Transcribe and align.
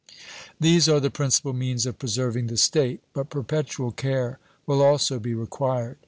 These 0.59 0.89
are 0.89 0.99
the 0.99 1.11
principal 1.11 1.53
means 1.53 1.85
of 1.85 1.99
preserving 1.99 2.47
the 2.47 2.57
state, 2.57 3.03
but 3.13 3.29
perpetual 3.29 3.91
care 3.91 4.39
will 4.65 4.81
also 4.81 5.19
be 5.19 5.35
required. 5.35 5.97